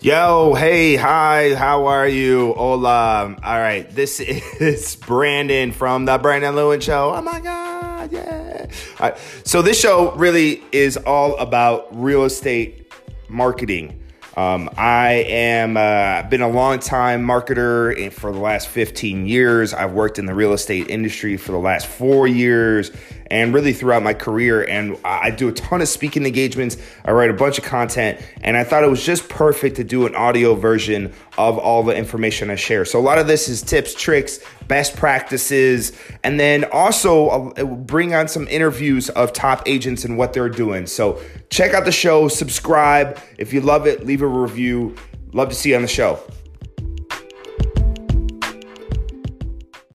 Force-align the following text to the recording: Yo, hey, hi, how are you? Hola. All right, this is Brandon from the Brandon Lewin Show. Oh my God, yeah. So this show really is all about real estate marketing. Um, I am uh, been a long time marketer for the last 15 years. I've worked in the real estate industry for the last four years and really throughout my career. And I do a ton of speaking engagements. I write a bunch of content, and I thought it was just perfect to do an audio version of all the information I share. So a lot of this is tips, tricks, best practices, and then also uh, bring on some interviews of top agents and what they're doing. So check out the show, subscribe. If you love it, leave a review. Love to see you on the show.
Yo, 0.00 0.54
hey, 0.54 0.94
hi, 0.94 1.56
how 1.56 1.86
are 1.86 2.06
you? 2.06 2.52
Hola. 2.52 3.34
All 3.42 3.58
right, 3.60 3.90
this 3.90 4.20
is 4.60 4.94
Brandon 4.94 5.72
from 5.72 6.04
the 6.04 6.16
Brandon 6.18 6.54
Lewin 6.54 6.78
Show. 6.78 7.12
Oh 7.16 7.20
my 7.20 7.40
God, 7.40 8.12
yeah. 8.12 8.68
So 9.42 9.60
this 9.60 9.80
show 9.80 10.12
really 10.12 10.62
is 10.70 10.96
all 10.98 11.36
about 11.38 11.88
real 11.90 12.22
estate 12.22 12.92
marketing. 13.28 14.00
Um, 14.36 14.70
I 14.76 15.24
am 15.28 15.76
uh, 15.76 16.22
been 16.28 16.42
a 16.42 16.48
long 16.48 16.78
time 16.78 17.24
marketer 17.26 18.12
for 18.12 18.32
the 18.32 18.38
last 18.38 18.68
15 18.68 19.26
years. 19.26 19.74
I've 19.74 19.92
worked 19.92 20.18
in 20.18 20.26
the 20.26 20.34
real 20.34 20.52
estate 20.52 20.88
industry 20.88 21.36
for 21.36 21.52
the 21.52 21.58
last 21.58 21.86
four 21.86 22.28
years 22.28 22.92
and 23.30 23.52
really 23.52 23.72
throughout 23.72 24.02
my 24.02 24.14
career. 24.14 24.62
And 24.64 24.96
I 25.04 25.30
do 25.30 25.48
a 25.48 25.52
ton 25.52 25.80
of 25.80 25.88
speaking 25.88 26.24
engagements. 26.24 26.76
I 27.04 27.12
write 27.12 27.30
a 27.30 27.34
bunch 27.34 27.58
of 27.58 27.64
content, 27.64 28.20
and 28.42 28.56
I 28.56 28.64
thought 28.64 28.84
it 28.84 28.90
was 28.90 29.04
just 29.04 29.28
perfect 29.28 29.76
to 29.76 29.84
do 29.84 30.06
an 30.06 30.14
audio 30.14 30.54
version 30.54 31.12
of 31.36 31.58
all 31.58 31.82
the 31.82 31.94
information 31.94 32.50
I 32.50 32.56
share. 32.56 32.84
So 32.84 32.98
a 32.98 33.02
lot 33.02 33.18
of 33.18 33.26
this 33.26 33.48
is 33.48 33.62
tips, 33.62 33.94
tricks, 33.94 34.40
best 34.68 34.96
practices, 34.96 35.92
and 36.22 36.38
then 36.38 36.64
also 36.72 37.28
uh, 37.28 37.64
bring 37.64 38.14
on 38.14 38.28
some 38.28 38.46
interviews 38.48 39.08
of 39.10 39.32
top 39.32 39.62
agents 39.66 40.04
and 40.04 40.16
what 40.16 40.32
they're 40.32 40.48
doing. 40.48 40.86
So 40.86 41.20
check 41.50 41.74
out 41.74 41.84
the 41.84 41.92
show, 41.92 42.28
subscribe. 42.28 43.18
If 43.38 43.52
you 43.52 43.60
love 43.60 43.86
it, 43.86 44.06
leave 44.06 44.22
a 44.22 44.26
review. 44.26 44.94
Love 45.32 45.48
to 45.48 45.54
see 45.54 45.70
you 45.70 45.76
on 45.76 45.82
the 45.82 45.88
show. 45.88 46.20